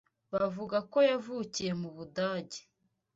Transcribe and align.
Bavuga 0.33 0.77
ko 0.91 0.97
yavukiye 1.09 1.71
mu 1.81 1.89
Budage. 1.95 2.59